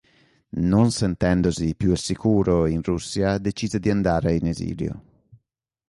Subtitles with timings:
[0.57, 5.03] Non sentendosi più al sicuro in Russia decise di andare in esilio.